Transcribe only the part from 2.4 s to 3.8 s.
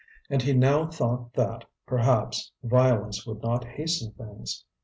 violence would not